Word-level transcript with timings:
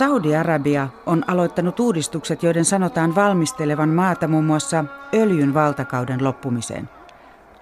Saudi-Arabia 0.00 0.88
on 1.06 1.24
aloittanut 1.26 1.80
uudistukset, 1.80 2.42
joiden 2.42 2.64
sanotaan 2.64 3.14
valmistelevan 3.14 3.88
maata 3.88 4.28
muun 4.28 4.44
muassa 4.44 4.84
öljyn 5.14 5.54
valtakauden 5.54 6.24
loppumiseen. 6.24 6.88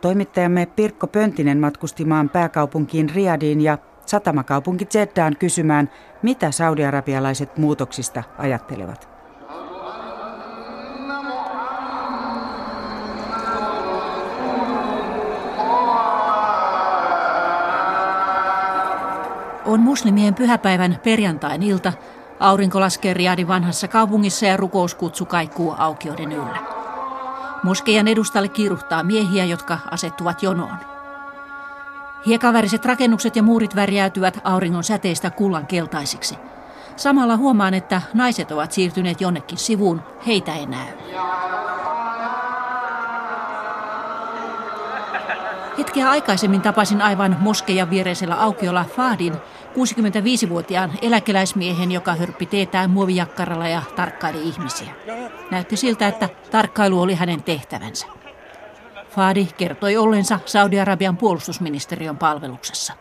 Toimittajamme 0.01 0.67
Pirkko 0.67 1.07
Pöntinen 1.07 1.59
matkusti 1.59 2.05
maan 2.05 2.29
pääkaupunkiin 2.29 3.11
Riadiin 3.11 3.61
ja 3.61 3.79
satamakaupunki 4.07 4.89
Jeddaan 4.95 5.37
kysymään, 5.37 5.91
mitä 6.23 6.51
saudiarabialaiset 6.51 7.57
muutoksista 7.57 8.23
ajattelevat. 8.39 9.09
On 19.67 19.81
muslimien 19.81 20.35
pyhäpäivän 20.35 20.99
perjantain 21.05 21.63
ilta. 21.63 21.93
Aurinko 22.41 22.81
laskee 22.81 23.15
Riadin 23.15 23.49
vanhassa 23.49 23.89
kaupungissa 23.89 24.47
ja 24.47 24.57
rukouskutsu 24.57 25.27
kaikuu 25.27 25.75
aukioiden 25.79 26.33
yllä. 26.33 26.59
Moskeijan 27.63 28.09
edustalle 28.09 28.49
kiiruhtaa 28.49 29.03
miehiä, 29.03 29.45
jotka 29.45 29.79
asettuvat 29.91 30.43
jonoon. 30.43 30.77
Hiekaväriset 32.27 32.85
rakennukset 32.85 33.37
ja 33.37 33.43
muurit 33.43 33.77
värjäytyvät 33.77 34.39
auringon 34.45 34.85
säteistä 34.85 35.31
kullan 35.31 35.67
keltaisiksi. 35.67 36.39
Samalla 36.97 37.37
huomaan, 37.37 37.75
että 37.75 38.03
naiset 38.15 38.51
ovat 38.51 38.73
siirtyneet 38.73 39.21
jonnekin 39.21 39.59
sivuun, 39.59 40.03
heitä 40.27 40.55
ei 40.55 40.67
näy. 40.67 40.93
Hetkeä 45.79 46.11
aikaisemmin 46.11 46.63
tapasin 46.63 47.03
aivan 47.03 47.37
moskejan 47.41 47.91
viereisellä 47.91 48.35
aukiolla 48.35 48.85
Fadin, 48.97 49.35
65-vuotiaan 49.35 50.93
eläkeläismiehen, 51.03 51.93
joka 51.93 52.15
hörppi 52.15 52.47
teetään 52.47 52.91
muovijakkaralla 52.91 53.69
ja 53.69 53.83
tarkkaili 53.97 54.43
ihmisiä. 54.43 54.93
Näytti 55.51 55.77
siltä, 55.77 56.09
että 56.09 56.29
tarkkailu 56.51 57.03
oli 57.03 57.15
hänen 57.15 57.43
tehtävänsä. 57.43 58.07
Fadi 59.11 59.47
kertoi 59.57 59.97
ollensa 59.97 60.41
Saudi-Arabian 60.47 61.17
puolustusministeriön 61.17 62.17
palveluksessa. 62.17 62.93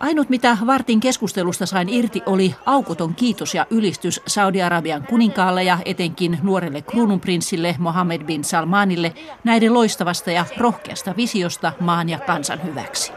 Ainut 0.00 0.28
mitä 0.28 0.56
vartin 0.66 1.00
keskustelusta 1.00 1.66
sain 1.66 1.88
irti 1.88 2.22
oli 2.26 2.54
aukoton 2.66 3.14
kiitos 3.14 3.54
ja 3.54 3.66
ylistys 3.70 4.20
Saudi-Arabian 4.26 5.06
kuninkaalle 5.06 5.62
ja 5.62 5.78
etenkin 5.84 6.38
nuorelle 6.42 6.82
kruununprinssille 6.82 7.74
Mohammed 7.78 8.24
bin 8.24 8.44
Salmanille 8.44 9.14
näiden 9.44 9.74
loistavasta 9.74 10.30
ja 10.30 10.44
rohkeasta 10.56 11.14
visiosta 11.16 11.72
maan 11.80 12.08
ja 12.08 12.18
kansan 12.18 12.64
hyväksi. 12.64 13.12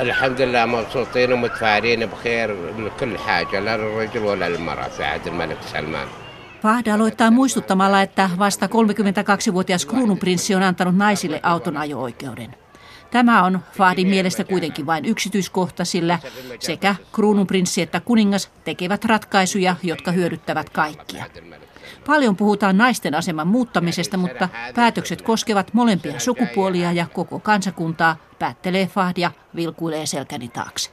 الحمد 0.00 0.40
لله 0.40 0.66
مبسوطين 0.66 1.32
ومتفائلين 1.32 2.06
بخير 2.06 2.56
لكل 2.78 3.18
حاجة 3.18 3.60
لا 3.60 3.76
للرجل 3.76 4.24
ولا 4.24 4.48
للمرأة 4.48 4.88
في 4.88 5.04
عهد 5.04 5.26
الملك 5.26 5.58
سلمان 5.72 6.08
Vahda 6.64 6.94
aloittaa 6.94 7.30
muistuttamalla, 7.30 8.02
että 8.02 8.30
vasta 8.38 8.66
32-vuotias 8.66 9.86
kruununprinssi 9.86 10.54
on 10.54 10.62
antanut 10.62 10.96
naisille 10.96 11.40
auton 11.42 11.76
ajo-oikeuden. 11.76 12.54
Tämä 13.11 13.43
on 13.43 13.59
Fahdin 13.77 14.07
mielestä 14.07 14.43
kuitenkin 14.43 14.85
vain 14.85 15.05
yksityiskohta, 15.05 15.85
sillä 15.85 16.19
sekä 16.59 16.95
kruununprinssi 17.11 17.81
että 17.81 17.99
kuningas 17.99 18.51
tekevät 18.63 19.05
ratkaisuja, 19.05 19.75
jotka 19.83 20.11
hyödyttävät 20.11 20.69
kaikkia. 20.69 21.25
Paljon 22.05 22.35
puhutaan 22.35 22.77
naisten 22.77 23.15
aseman 23.15 23.47
muuttamisesta, 23.47 24.17
mutta 24.17 24.49
päätökset 24.75 25.21
koskevat 25.21 25.73
molempia 25.73 26.19
sukupuolia 26.19 26.91
ja 26.91 27.07
koko 27.13 27.39
kansakuntaa, 27.39 28.15
päättelee 28.39 28.87
Fahdia, 28.87 29.31
vilkuilee 29.55 30.05
selkäni 30.05 30.47
taakse. 30.47 30.91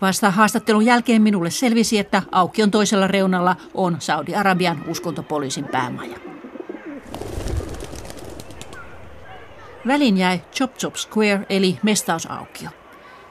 Vasta 0.00 0.30
haastattelun 0.30 0.84
jälkeen 0.84 1.22
minulle 1.22 1.50
selvisi, 1.50 1.98
että 1.98 2.22
aukion 2.32 2.70
toisella 2.70 3.06
reunalla 3.06 3.56
on 3.74 3.96
Saudi-Arabian 3.98 4.84
uskontopoliisin 4.88 5.64
päämaja. 5.64 6.33
Välin 9.86 10.16
jäi 10.16 10.40
Chop 10.52 10.74
Chop 10.74 10.94
Square 10.94 11.46
eli 11.48 11.78
mestausaukio. 11.82 12.70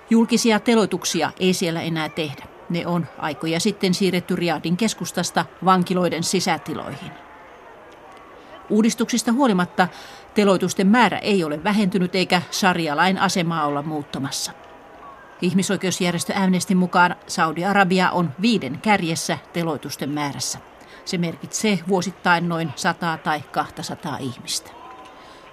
Julkisia 0.10 0.60
teloituksia 0.60 1.32
ei 1.40 1.54
siellä 1.54 1.82
enää 1.82 2.10
tehdä. 2.10 2.46
Ne 2.70 2.88
on 2.88 3.08
aikoja 3.18 3.60
sitten 3.60 3.94
siirretty 3.94 4.36
Riadin 4.36 4.78
keskustasta 4.78 5.46
vankiloiden 5.66 6.24
sisätiloihin. 6.24 7.12
Uudistuksista 8.70 9.32
huolimatta 9.32 9.88
teloitusten 10.34 10.88
määrä 10.88 11.18
ei 11.18 11.44
ole 11.44 11.64
vähentynyt 11.64 12.16
eikä 12.16 12.42
sarjalain 12.52 13.18
asemaa 13.18 13.66
olla 13.66 13.82
muuttamassa. 13.82 14.52
Ihmisoikeusjärjestö 15.42 16.34
Amnestin 16.36 16.78
mukaan 16.78 17.16
Saudi-Arabia 17.28 18.12
on 18.12 18.32
viiden 18.42 18.80
kärjessä 18.82 19.38
teloitusten 19.54 20.10
määrässä. 20.10 20.60
Se 21.06 21.18
merkitsee 21.18 21.80
vuosittain 21.88 22.50
noin 22.50 22.72
100 22.76 23.18
tai 23.24 23.42
200 23.42 24.18
ihmistä. 24.18 24.83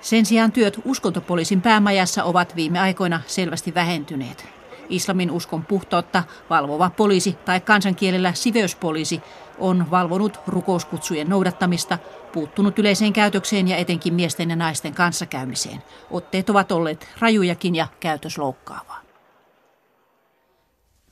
Sen 0.00 0.26
sijaan 0.26 0.52
työt 0.52 0.80
uskontopoliisin 0.84 1.60
päämajassa 1.60 2.24
ovat 2.24 2.56
viime 2.56 2.80
aikoina 2.80 3.20
selvästi 3.26 3.74
vähentyneet. 3.74 4.48
Islamin 4.88 5.30
uskon 5.30 5.64
puhtoutta 5.64 6.22
valvova 6.50 6.90
poliisi 6.90 7.36
tai 7.44 7.60
kansankielellä 7.60 8.34
siveyspoliisi 8.34 9.22
on 9.58 9.90
valvonut 9.90 10.40
rukouskutsujen 10.46 11.28
noudattamista, 11.28 11.98
puuttunut 12.32 12.78
yleiseen 12.78 13.12
käytökseen 13.12 13.68
ja 13.68 13.76
etenkin 13.76 14.14
miesten 14.14 14.50
ja 14.50 14.56
naisten 14.56 14.94
kanssakäymiseen. 14.94 15.82
Otteet 16.10 16.50
ovat 16.50 16.72
olleet 16.72 17.08
rajujakin 17.18 17.74
ja 17.74 17.86
käytös 18.00 18.38
loukkaavaa. 18.38 19.00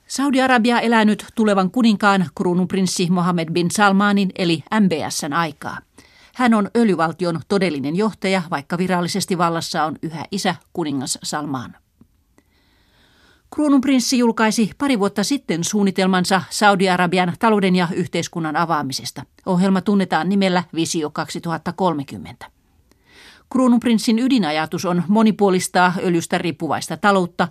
Saudi-Arabia 0.07 0.81
elää 0.81 1.05
nyt 1.05 1.27
tulevan 1.35 1.71
kuninkaan 1.71 2.27
kruununprinssi 2.35 3.11
Mohammed 3.11 3.53
bin 3.53 3.71
Salmanin 3.71 4.31
eli 4.39 4.63
MBSn 4.81 5.33
aikaa. 5.33 5.88
Hän 6.39 6.55
on 6.55 6.71
öljyvaltion 6.77 7.41
todellinen 7.49 7.97
johtaja, 7.97 8.43
vaikka 8.51 8.79
virallisesti 8.79 9.39
vallassa 9.39 9.85
on 9.85 9.97
yhä 10.03 10.25
isä 10.31 10.55
kuningas 10.73 11.19
Salman. 11.23 11.77
Kruununprinssi 13.55 14.19
julkaisi 14.19 14.71
pari 14.79 14.99
vuotta 14.99 15.25
sitten 15.25 15.65
suunnitelmansa 15.65 16.43
Saudi-Arabian 16.51 17.33
talouden 17.39 17.77
ja 17.77 17.89
yhteiskunnan 17.95 18.57
avaamisesta. 18.57 19.23
Ohjelma 19.47 19.81
tunnetaan 19.81 20.29
nimellä 20.29 20.65
Visio 20.75 21.11
2030. 21.11 22.47
Kruununprinssin 23.53 24.19
ydinajatus 24.19 24.85
on 24.85 25.03
monipuolistaa 25.09 25.93
öljystä 26.03 26.39
riippuvaista 26.39 26.97
taloutta, 26.97 27.49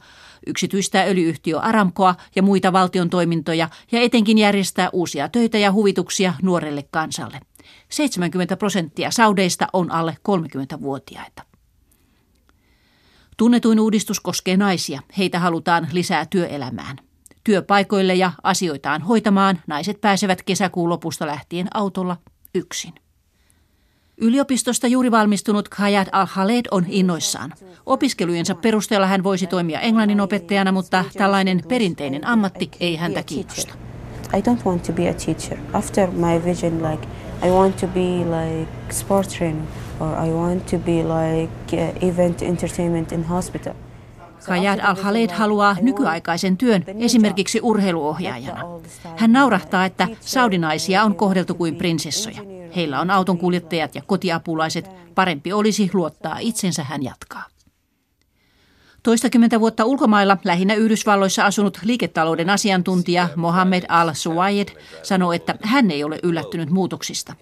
yksityistää 0.47 1.03
öljyyhtiö 1.03 1.59
Aramkoa 1.59 2.15
ja 2.35 2.43
muita 2.43 2.73
valtion 2.73 3.09
toimintoja 3.09 3.69
ja 3.91 4.01
etenkin 4.01 4.37
järjestää 4.37 4.89
uusia 4.93 5.29
töitä 5.29 5.57
ja 5.57 5.71
huvituksia 5.71 6.33
nuorelle 6.41 6.83
kansalle. 6.91 7.39
70 7.89 8.57
prosenttia 8.57 9.11
saudeista 9.11 9.67
on 9.73 9.91
alle 9.91 10.17
30-vuotiaita. 10.29 11.43
Tunnetuin 13.37 13.79
uudistus 13.79 14.19
koskee 14.19 14.57
naisia. 14.57 15.01
Heitä 15.17 15.39
halutaan 15.39 15.87
lisää 15.91 16.25
työelämään. 16.25 16.97
Työpaikoille 17.43 18.15
ja 18.15 18.31
asioitaan 18.43 19.01
hoitamaan 19.01 19.59
naiset 19.67 20.01
pääsevät 20.01 20.43
kesäkuun 20.43 20.89
lopusta 20.89 21.27
lähtien 21.27 21.67
autolla 21.73 22.17
yksin. 22.55 22.93
Yliopistosta 24.21 24.87
juuri 24.87 25.11
valmistunut 25.11 25.69
Khayat 25.69 26.07
al-Khaled 26.11 26.65
on 26.71 26.85
innoissaan. 26.89 27.53
Opiskelujensa 27.85 28.55
perusteella 28.55 29.07
hän 29.07 29.23
voisi 29.23 29.47
toimia 29.47 29.79
englannin 29.79 30.21
opettajana, 30.21 30.71
mutta 30.71 31.05
tällainen 31.17 31.61
perinteinen 31.67 32.27
ammatti 32.27 32.71
ei 32.79 32.95
häntä 32.95 33.23
kiinnosta. 33.23 33.73
I 34.37 34.41
don't 34.41 34.65
want 34.65 34.83
to 34.83 34.93
be 34.93 35.09
a 35.09 35.13
teacher. 35.13 35.57
After 35.73 36.11
my 36.11 36.45
vision, 36.45 36.91
like 36.91 37.07
I 37.43 37.49
want 37.49 37.77
to 37.77 37.87
be 37.87 38.25
like 38.25 38.93
sport 38.93 39.29
trainer 39.37 39.63
or 39.99 40.25
I 40.25 40.29
want 40.29 40.65
to 40.65 40.77
be 40.77 41.03
like 41.03 41.73
uh, 41.73 42.09
event 42.09 42.41
entertainment 42.41 43.11
in 43.11 43.23
hospital. 43.23 43.73
Kajad 44.45 44.79
al-Khaled 44.83 45.29
haluaa 45.31 45.75
nykyaikaisen 45.81 46.57
työn 46.57 46.83
esimerkiksi 46.99 47.59
urheiluohjaajana. 47.61 48.61
Hän 49.15 49.31
naurahtaa, 49.31 49.85
että 49.85 50.07
saudinaisia 50.21 51.03
on 51.03 51.15
kohdeltu 51.15 51.55
kuin 51.55 51.75
prinsessoja. 51.75 52.41
Heillä 52.75 52.99
on 52.99 53.11
autonkuljettajat 53.11 53.95
ja 53.95 54.01
kotiapulaiset. 54.07 54.89
Parempi 55.15 55.53
olisi 55.53 55.89
luottaa 55.93 56.37
itsensä, 56.39 56.83
hän 56.83 57.03
jatkaa. 57.03 57.43
Toistakymmentä 59.07 59.59
vuotta 59.59 59.85
ulkomailla, 59.85 60.37
lähinnä 60.43 60.73
Yhdysvalloissa 60.73 61.45
asunut 61.45 61.79
liiketalouden 61.83 62.49
asiantuntija 62.49 63.29
Mohammed 63.35 63.83
al-Suwayed 63.89 64.67
sanoi, 65.03 65.35
että 65.35 65.55
hän 65.61 65.91
ei 65.91 66.03
ole 66.03 66.19
yllättynyt 66.23 66.69
muutoksista. 66.69 67.33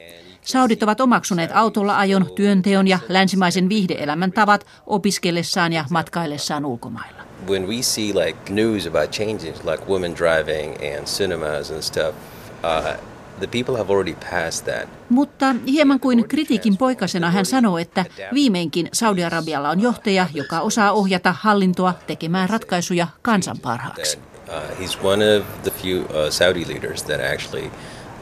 Saudit 0.42 0.84
ovat 0.84 1.02
omaksuneet 1.02 1.52
autolla 1.54 1.98
ajon, 1.98 2.30
työnteon 2.36 2.88
ja 2.88 3.00
länsimaisen 3.10 3.70
viihdeelämän 3.70 4.32
tavat 4.32 4.66
opiskellessaan 4.86 5.74
ja 5.74 5.86
matkaillessaan 5.92 6.66
ulkomailla. 6.66 7.22
When 7.50 7.68
we 7.68 7.82
see 7.82 8.26
like 8.26 8.54
news 8.54 8.88
about 8.88 9.12
changes 9.12 9.64
like 9.64 9.84
women 9.90 10.16
driving 10.16 10.74
and 10.98 11.06
cinemas 11.06 11.72
and 11.72 11.82
stuff, 11.82 12.16
uh, 12.64 13.15
The 13.40 13.48
people 13.48 13.78
have 13.78 13.94
already 13.94 14.16
passed 14.32 14.74
that. 14.74 14.90
Mutta 15.10 15.56
hieman 15.68 16.00
kuin 16.00 16.28
kritiikin 16.28 16.78
poikasena 16.78 17.32
hän 17.32 17.46
sanoo, 17.46 17.78
että 17.78 18.06
viimeinkin 18.34 18.90
Saudi-Arabialla 18.94 19.70
on 19.70 19.82
johtaja, 19.82 20.28
joka 20.34 20.60
osaa 20.60 20.92
ohjata 20.92 21.36
hallintoa 21.40 21.94
tekemään 22.08 22.50
ratkaisuja 22.50 23.08
kansan 23.22 23.58
parhaaksi. 23.62 24.18
Uh, 24.18 24.80
he's 24.80 25.06
one 25.06 25.38
of 25.38 25.44
the 25.64 25.72
few 25.72 26.02
uh, 26.02 26.30
Saudi 26.30 26.66
leaders 26.68 27.04
that 27.04 27.22
actually 27.34 27.72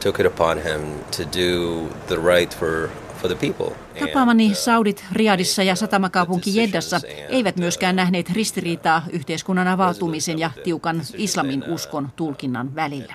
took 0.02 0.20
it 0.20 0.26
upon 0.26 0.58
him 0.58 0.80
to 1.16 1.22
do 1.22 1.88
the 2.06 2.16
right 2.16 2.58
for 2.58 2.88
Tapaamani 3.98 4.46
uh, 4.46 4.54
Saudit 4.54 5.04
Riadissa 5.12 5.62
ja 5.62 5.74
satamakaupunki 5.74 6.56
Jeddassa 6.56 7.00
eivät 7.28 7.56
myöskään 7.56 7.96
nähneet 7.96 8.30
ristiriitaa 8.30 9.02
yhteiskunnan 9.12 9.68
avautumisen 9.68 10.38
ja 10.38 10.50
tiukan 10.64 11.02
islamin 11.16 11.64
uskon 11.68 12.08
tulkinnan 12.16 12.74
välillä. 12.74 13.14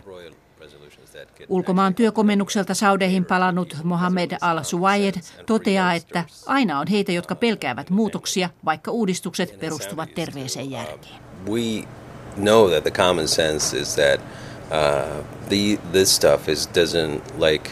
Ulkomaan 1.50 1.96
työkomennukselta 1.96 2.74
Saudeihin 2.74 3.26
palannut 3.26 3.78
Mohammed 3.84 4.38
al-Suwayed 4.42 5.16
toteaa, 5.46 5.94
että 5.94 6.24
aina 6.46 6.80
on 6.80 6.88
heitä, 6.88 7.12
jotka 7.12 7.36
pelkäävät 7.36 7.90
muutoksia, 7.90 8.50
vaikka 8.66 8.92
uudistukset 8.92 9.60
perustuvat 9.60 10.14
terveeseen 10.16 10.72
järkeen. 10.72 11.16
We 11.50 11.88
know 12.36 12.70
that 12.70 12.84
the 12.84 12.92
common 12.92 13.28
sense 13.28 13.80
is 13.80 13.96
that 13.96 14.20
uh, 14.20 15.26
the, 15.50 15.80
this 15.92 16.16
stuff 16.16 16.50
is, 16.50 16.70
doesn't 16.70 17.22
like 17.50 17.70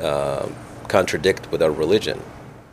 uh, 0.00 0.50
contradict 0.88 1.52
with 1.52 1.62
our 1.62 1.78
religion. 1.78 2.18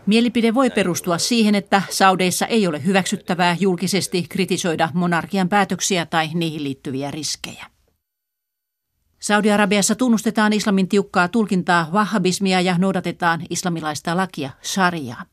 Mielipide 0.05 0.53
voi 0.53 0.69
perustua 0.69 1.17
siihen, 1.17 1.55
että 1.55 1.81
Saudeissa 1.89 2.45
ei 2.45 2.67
ole 2.67 2.85
hyväksyttävää 2.85 3.57
julkisesti 3.59 4.25
kritisoida 4.29 4.89
monarkian 4.93 5.49
päätöksiä 5.49 6.05
tai 6.05 6.29
niihin 6.33 6.63
liittyviä 6.63 7.11
riskejä. 7.11 7.65
Saudi-Arabiassa 9.19 9.95
tunnustetaan 9.95 10.53
islamin 10.53 10.87
tiukkaa 10.87 11.27
tulkintaa 11.27 11.89
wahhabismia 11.93 12.61
ja 12.61 12.77
noudatetaan 12.77 13.41
islamilaista 13.49 14.17
lakia, 14.17 14.49
shariaa. 14.63 15.25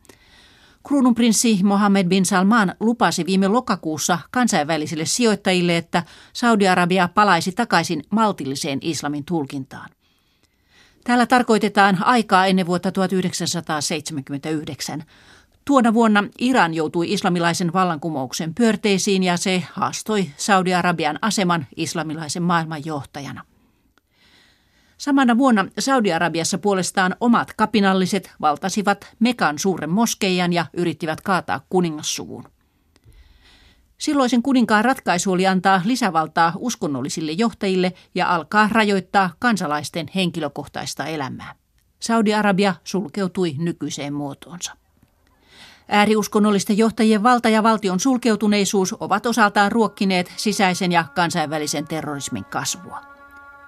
Kruununprinssi 0.89 1.61
Mohammed 1.63 2.07
bin 2.07 2.27
Salman 2.27 2.75
lupasi 2.81 3.27
viime 3.27 3.49
lokakuussa 3.49 4.19
kansainvälisille 4.31 5.05
sijoittajille, 5.05 5.77
että 5.77 6.03
Saudi-Arabia 6.33 7.09
palaisi 7.15 7.53
takaisin 7.53 8.03
maltilliseen 8.11 8.79
islamin 8.83 9.25
tulkintaan. 9.25 9.91
Täällä 11.05 11.27
tarkoitetaan 11.27 12.05
aikaa 12.05 12.47
ennen 12.47 12.67
vuotta 12.67 12.93
1979. 12.93 15.05
Tuona 15.65 15.95
vuonna 15.95 16.25
Iran 16.39 16.75
joutui 16.75 17.13
islamilaisen 17.13 17.73
vallankumouksen 17.73 18.55
pyörteisiin 18.55 19.23
ja 19.23 19.37
se 19.37 19.63
haastoi 19.73 20.31
Saudi-Arabian 20.37 21.19
aseman 21.23 21.67
islamilaisen 21.77 22.43
maailman 22.43 22.85
johtajana. 22.85 23.45
Samana 24.99 25.39
vuonna 25.39 25.67
Saudi-Arabiassa 25.79 26.59
puolestaan 26.59 27.17
omat 27.21 27.55
kapinalliset 27.57 28.31
valtasivat 28.41 29.15
Mekan 29.21 29.59
suuren 29.59 29.91
moskeijan 29.91 30.53
ja 30.53 30.67
yrittivät 30.73 31.21
kaataa 31.21 31.61
kuningassuvun. 31.69 32.45
Silloisen 33.99 34.43
kuninkaan 34.43 34.85
ratkaisu 34.85 35.33
oli 35.33 35.47
antaa 35.47 35.83
lisävaltaa 35.85 36.53
uskonnollisille 36.57 37.33
johtajille 37.33 37.93
ja 38.15 38.35
alkaa 38.35 38.69
rajoittaa 38.73 39.31
kansalaisten 39.39 40.07
henkilökohtaista 40.15 41.07
elämää. 41.07 41.55
Saudi-Arabia 42.01 42.75
sulkeutui 42.85 43.55
nykyiseen 43.59 44.15
muotoonsa. 44.15 44.73
Ääriuskonnollisten 45.89 46.79
johtajien 46.79 47.23
valta 47.23 47.49
ja 47.49 47.63
valtion 47.63 48.01
sulkeutuneisuus 48.01 48.95
ovat 49.01 49.27
osaltaan 49.27 49.73
ruokkineet 49.73 50.33
sisäisen 50.37 50.93
ja 50.93 51.05
kansainvälisen 51.15 51.89
terrorismin 51.89 52.45
kasvua. 52.45 53.14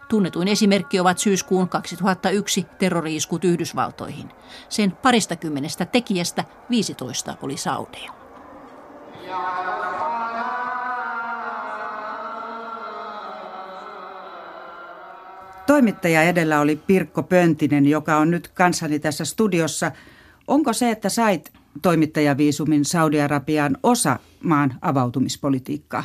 Tunnetuin 0.08 0.48
esimerkki 0.48 1.00
ovat 1.00 1.18
syyskuun 1.18 1.68
2001 1.68 2.66
terroriiskut 2.78 3.44
Yhdysvaltoihin. 3.44 4.28
Sen 4.68 4.92
parista 4.92 5.36
kymmenestä 5.36 5.86
tekijästä 5.86 6.44
15 6.70 7.36
oli 7.42 7.56
saudeja. 7.56 8.12
Toimittaja 15.66 16.22
edellä 16.22 16.60
oli 16.60 16.76
Pirkko 16.76 17.22
Pöntinen, 17.22 17.86
joka 17.86 18.16
on 18.16 18.30
nyt 18.30 18.48
kanssani 18.48 18.98
tässä 18.98 19.24
studiossa. 19.24 19.92
Onko 20.46 20.72
se, 20.72 20.90
että 20.90 21.08
sait 21.08 21.52
toimittajaviisumin 21.82 22.84
Saudi-Arabiaan 22.84 23.76
osa 23.82 24.18
maan 24.42 24.74
avautumispolitiikkaa? 24.82 26.04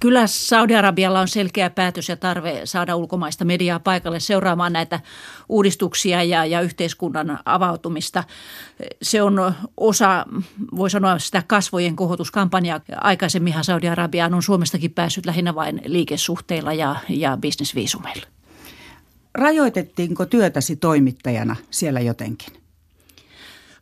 Kyllä 0.00 0.26
Saudi-Arabialla 0.26 1.20
on 1.20 1.28
selkeä 1.28 1.70
päätös 1.70 2.08
ja 2.08 2.16
tarve 2.16 2.60
saada 2.64 2.96
ulkomaista 2.96 3.44
mediaa 3.44 3.80
paikalle 3.80 4.20
seuraamaan 4.20 4.72
näitä 4.72 5.00
uudistuksia 5.48 6.22
ja, 6.22 6.44
ja 6.44 6.60
yhteiskunnan 6.60 7.38
avautumista. 7.44 8.24
Se 9.02 9.22
on 9.22 9.54
osa, 9.76 10.26
voi 10.76 10.90
sanoa, 10.90 11.18
sitä 11.18 11.42
kasvojen 11.46 11.96
kohotuskampanjaa. 11.96 12.80
Aikaisemminhan 12.96 13.64
Saudi-Arabiaan 13.64 14.34
on 14.34 14.42
Suomestakin 14.42 14.90
päässyt 14.90 15.26
lähinnä 15.26 15.54
vain 15.54 15.80
liikesuhteilla 15.84 16.72
ja, 16.72 16.96
ja 17.08 17.36
bisnesviisumeilla. 17.36 18.26
Rajoitettiinko 19.34 20.26
työtäsi 20.26 20.76
toimittajana 20.76 21.56
siellä 21.70 22.00
jotenkin? 22.00 22.67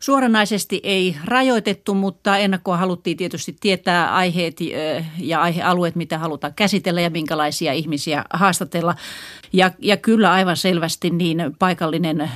Suoranaisesti 0.07 0.81
ei 0.83 1.17
rajoitettu, 1.25 1.95
mutta 1.95 2.37
ennakkoa 2.39 2.77
haluttiin 2.77 3.17
tietysti 3.17 3.57
tietää 3.61 4.15
aiheet 4.15 4.57
ja 5.19 5.43
aihealueet, 5.43 5.97
mitä 5.97 6.19
halutaan 6.19 6.55
käsitellä 6.55 7.01
ja 7.01 7.11
minkälaisia 7.11 7.73
ihmisiä 7.73 8.25
haastatella. 8.33 8.95
Ja, 9.53 9.71
ja 9.79 9.97
kyllä 9.97 10.33
aivan 10.33 10.57
selvästi 10.57 11.11
niin 11.11 11.39
paikallinen 11.59 12.31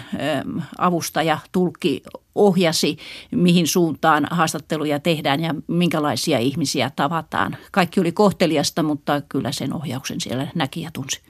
avustaja, 0.78 1.38
tulkki 1.52 2.02
ohjasi, 2.34 2.96
mihin 3.30 3.66
suuntaan 3.66 4.26
haastatteluja 4.30 5.00
tehdään 5.00 5.40
ja 5.40 5.54
minkälaisia 5.66 6.38
ihmisiä 6.38 6.90
tavataan. 6.96 7.56
Kaikki 7.72 8.00
oli 8.00 8.12
kohteliasta, 8.12 8.82
mutta 8.82 9.20
kyllä 9.28 9.52
sen 9.52 9.74
ohjauksen 9.74 10.20
siellä 10.20 10.46
näki 10.54 10.82
ja 10.82 10.90
tunsi. 10.92 11.20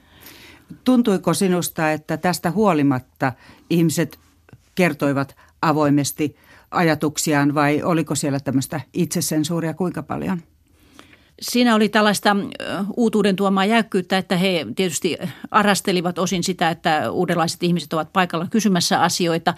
Tuntuiko 0.83 1.33
sinusta, 1.33 1.91
että 1.91 2.17
tästä 2.17 2.51
huolimatta 2.51 3.33
ihmiset 3.69 4.19
kertoivat 4.75 5.35
avoimesti 5.61 6.35
ajatuksiaan 6.71 7.55
vai 7.55 7.83
oliko 7.83 8.15
siellä 8.15 8.39
tämmöistä 8.39 8.81
itsesensuuria 8.93 9.73
kuinka 9.73 10.03
paljon? 10.03 10.41
Siinä 11.41 11.75
oli 11.75 11.89
tällaista 11.89 12.35
uutuuden 12.97 13.35
tuomaa 13.35 13.65
jäykkyyttä, 13.65 14.17
että 14.17 14.37
he 14.37 14.65
tietysti 14.75 15.17
arastelivat 15.51 16.19
osin 16.19 16.43
sitä, 16.43 16.69
että 16.69 17.11
uudenlaiset 17.11 17.63
ihmiset 17.63 17.93
ovat 17.93 18.13
paikalla 18.13 18.47
kysymässä 18.49 19.01
asioita. 19.01 19.53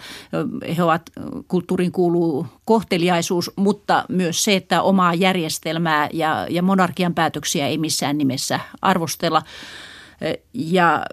He 0.76 0.82
ovat, 0.82 1.10
kulttuuriin 1.48 1.92
kuuluu 1.92 2.46
kohteliaisuus, 2.64 3.50
mutta 3.56 4.04
myös 4.08 4.44
se, 4.44 4.56
että 4.56 4.82
omaa 4.82 5.14
järjestelmää 5.14 6.08
ja, 6.12 6.46
ja 6.50 6.62
monarkian 6.62 7.14
päätöksiä 7.14 7.66
ei 7.66 7.78
missään 7.78 8.18
nimessä 8.18 8.60
arvostella. 8.82 9.42
Ja 10.54 11.04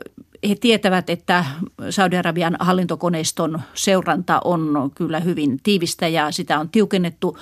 he 0.50 0.56
tietävät, 0.56 1.10
että 1.10 1.46
Saudi-Arabian 1.90 2.58
hallintokoneiston 2.60 3.62
seuranta 3.74 4.42
on 4.44 4.92
kyllä 4.96 5.20
hyvin 5.20 5.60
tiivistä 5.64 6.08
ja 6.08 6.32
sitä 6.32 6.60
on 6.60 6.70
tiukennettu. 6.70 7.38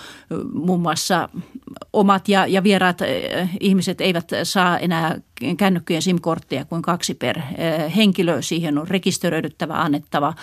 Muun 0.54 0.82
muassa 0.82 1.30
omat 1.94 2.30
ja, 2.30 2.48
ja 2.48 2.64
vieraat 2.64 3.02
eh, 3.02 3.50
ihmiset 3.60 4.02
eivät 4.02 4.30
saa 4.44 4.80
enää 4.80 5.20
kännykköjen 5.58 6.02
SIM-kortteja 6.02 6.66
kuin 6.66 6.82
kaksi 6.82 7.14
per 7.14 7.38
eh, 7.38 7.96
henkilö. 7.96 8.42
Siihen 8.42 8.78
on 8.78 8.88
rekisteröidyttävä, 8.88 9.82
annettava 9.82 10.34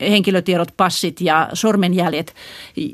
henkilötiedot, 0.00 0.68
passit 0.76 1.20
ja 1.20 1.48
sormenjäljet, 1.52 2.34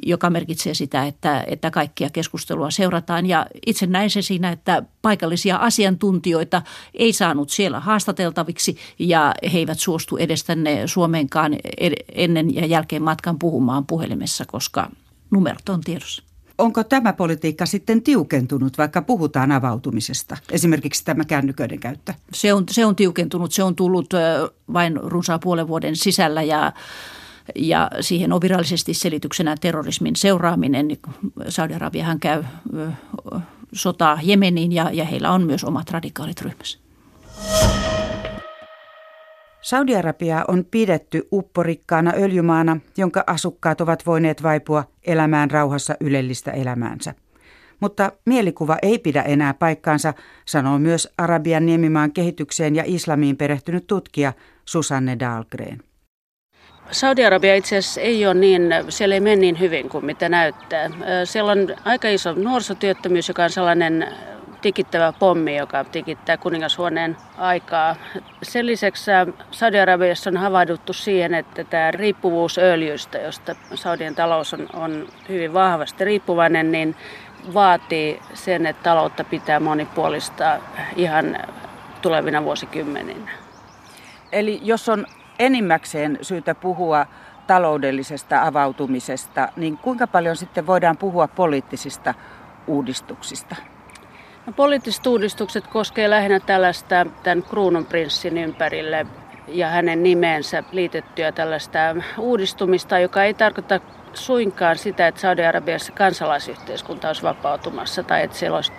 joka 0.06 0.30
merkitsee 0.30 0.74
sitä, 0.74 1.04
että, 1.04 1.44
että 1.46 1.70
kaikkia 1.70 2.10
keskustelua 2.10 2.70
seurataan. 2.70 3.26
Ja 3.26 3.46
itse 3.66 3.86
näin 3.86 4.10
se 4.10 4.22
siinä, 4.22 4.52
että 4.52 4.82
paikallisia 5.02 5.56
asiantuntijoita 5.56 6.62
ei 6.94 7.12
saanut 7.12 7.50
siellä 7.50 7.80
haastateltaviksi 7.80 8.76
ja 8.98 9.34
he 9.52 9.58
eivät 9.58 9.78
suostu 9.78 10.16
edes 10.16 10.44
tänne 10.44 10.86
Suomeenkaan 10.86 11.56
ennen 12.12 12.54
ja 12.54 12.66
jälkeen 12.66 13.02
matkan 13.02 13.38
puhumaan 13.38 13.86
puhelimessa, 13.86 14.44
koska 14.46 14.90
numerot 15.30 15.68
on 15.68 15.80
tiedossa. 15.80 16.31
Onko 16.58 16.84
tämä 16.84 17.12
politiikka 17.12 17.66
sitten 17.66 18.02
tiukentunut, 18.02 18.78
vaikka 18.78 19.02
puhutaan 19.02 19.52
avautumisesta? 19.52 20.36
Esimerkiksi 20.50 21.04
tämä 21.04 21.24
kännyköiden 21.24 21.80
käyttö. 21.80 22.14
Se 22.34 22.54
on, 22.54 22.64
se 22.70 22.86
on 22.86 22.96
tiukentunut. 22.96 23.52
Se 23.52 23.62
on 23.62 23.76
tullut 23.76 24.14
vain 24.72 24.96
runsaan 24.96 25.40
puolen 25.40 25.68
vuoden 25.68 25.96
sisällä 25.96 26.42
ja 26.42 26.72
ja 27.54 27.90
siihen 28.00 28.32
on 28.32 28.40
virallisesti 28.40 28.94
selityksenä 28.94 29.56
terrorismin 29.60 30.16
seuraaminen. 30.16 30.88
Saudi-Arabiahan 31.48 32.20
käy 32.20 32.44
sotaa 33.72 34.18
Jemeniin 34.22 34.72
ja, 34.72 34.90
ja 34.92 35.04
heillä 35.04 35.30
on 35.30 35.46
myös 35.46 35.64
omat 35.64 35.90
radikaalit 35.90 36.40
ryhmässä. 36.40 36.78
Saudi-Arabia 39.62 40.44
on 40.48 40.64
pidetty 40.70 41.28
upporikkaana 41.32 42.12
öljymaana, 42.16 42.76
jonka 42.96 43.24
asukkaat 43.26 43.80
ovat 43.80 44.06
voineet 44.06 44.42
vaipua 44.42 44.84
elämään 45.06 45.50
rauhassa 45.50 45.94
ylellistä 46.00 46.50
elämäänsä. 46.50 47.14
Mutta 47.80 48.12
mielikuva 48.26 48.76
ei 48.82 48.98
pidä 48.98 49.22
enää 49.22 49.54
paikkaansa, 49.54 50.14
sanoo 50.44 50.78
myös 50.78 51.08
Arabian 51.18 51.66
niemimaan 51.66 52.12
kehitykseen 52.12 52.76
ja 52.76 52.82
islamiin 52.86 53.36
perehtynyt 53.36 53.86
tutkija 53.86 54.32
Susanne 54.64 55.16
Dahlgren. 55.20 55.82
Saudi-Arabia 56.90 57.54
itse 57.54 57.76
asiassa 57.76 58.00
ei 58.00 58.26
ole 58.26 58.34
niin, 58.34 58.62
siellä 58.88 59.14
ei 59.14 59.20
mene 59.20 59.36
niin 59.36 59.60
hyvin 59.60 59.88
kuin 59.88 60.04
mitä 60.04 60.28
näyttää. 60.28 60.90
Siellä 61.24 61.52
on 61.52 61.58
aika 61.84 62.08
iso 62.08 62.32
nuorisotyöttömyys, 62.32 63.28
joka 63.28 63.44
on 63.44 63.50
sellainen 63.50 64.08
tikittävä 64.62 65.12
pommi, 65.12 65.56
joka 65.56 65.84
tikittää 65.84 66.36
kuningashuoneen 66.36 67.16
aikaa. 67.38 67.96
Sen 68.42 68.66
lisäksi 68.66 69.10
Saudi-Arabiassa 69.50 70.30
on 70.30 70.36
havahduttu 70.36 70.92
siihen, 70.92 71.34
että 71.34 71.64
tämä 71.64 71.90
riippuvuus 71.90 72.58
öljystä, 72.58 73.18
josta 73.18 73.54
Saudien 73.74 74.14
talous 74.14 74.54
on, 74.54 74.68
on 74.72 75.06
hyvin 75.28 75.52
vahvasti 75.52 76.04
riippuvainen, 76.04 76.72
niin 76.72 76.96
vaatii 77.54 78.20
sen, 78.34 78.66
että 78.66 78.82
taloutta 78.82 79.24
pitää 79.24 79.60
monipuolista 79.60 80.58
ihan 80.96 81.36
tulevina 82.02 82.44
vuosikymmeninä. 82.44 83.30
Eli 84.32 84.60
jos 84.62 84.88
on 84.88 85.06
enimmäkseen 85.38 86.18
syytä 86.22 86.54
puhua 86.54 87.06
taloudellisesta 87.46 88.42
avautumisesta, 88.42 89.48
niin 89.56 89.78
kuinka 89.78 90.06
paljon 90.06 90.36
sitten 90.36 90.66
voidaan 90.66 90.96
puhua 90.96 91.28
poliittisista 91.28 92.14
uudistuksista? 92.66 93.56
No, 94.46 94.52
poliittiset 94.52 95.06
uudistukset 95.06 95.66
koskevat 95.66 96.10
lähinnä 96.10 96.40
tällaista 96.40 97.06
tämän 97.22 97.42
kruununprinssin 97.42 98.38
ympärille 98.38 99.06
ja 99.48 99.68
hänen 99.68 100.02
nimeensä 100.02 100.64
liitettyä 100.72 101.32
tällaista 101.32 101.78
uudistumista, 102.18 102.98
joka 102.98 103.24
ei 103.24 103.34
tarkoita 103.34 103.80
suinkaan 104.14 104.78
sitä, 104.78 105.06
että 105.06 105.20
Saudi-Arabiassa 105.20 105.92
kansalaisyhteiskunta 105.92 107.08
olisi 107.08 107.22
vapautumassa 107.22 108.02
tai 108.02 108.22
että 108.22 108.36
siellä 108.36 108.56
olisi, 108.56 108.72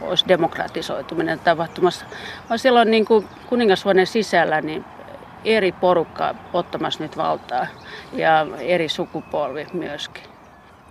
olisi 0.00 0.28
demokratisoituminen 0.28 1.38
tapahtumassa, 1.38 2.06
vaan 2.48 2.58
siellä 2.58 2.80
on 2.80 2.90
niin 2.90 3.04
kuin 3.04 3.26
sisällä 4.04 4.60
niin 4.60 4.84
eri 5.44 5.72
porukka 5.72 6.34
ottamassa 6.52 7.02
nyt 7.02 7.16
valtaa 7.16 7.66
ja 8.12 8.46
eri 8.60 8.88
sukupolvi 8.88 9.66
myöskin. 9.72 10.24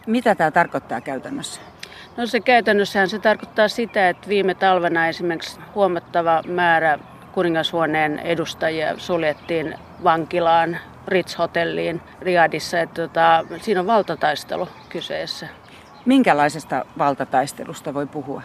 Mitä 0.08 0.36
tämä 0.36 0.52
tarkoittaa 0.52 1.02
käytännössä? 1.02 1.73
No 2.18 2.26
se 2.26 2.40
käytännössähän 2.40 3.10
se 3.10 3.20
tarkoittaa 3.20 3.68
sitä, 3.68 4.10
että 4.10 4.30
viime 4.30 4.56
talvena 4.56 5.08
esimerkiksi 5.08 5.60
huomattava 5.76 6.42
määrä 6.48 7.00
kuningashuoneen 7.32 8.20
edustajia 8.20 8.98
suljettiin 8.98 9.76
vankilaan, 10.04 10.78
Ritz-hotelliin 11.08 12.02
Riadissa. 12.22 12.80
Että 12.80 13.02
tota, 13.02 13.46
siinä 13.62 13.80
on 13.80 13.88
valtataistelu 13.88 14.68
kyseessä. 14.90 15.48
Minkälaisesta 16.06 16.86
valtataistelusta 16.98 17.94
voi 17.94 18.06
puhua? 18.06 18.42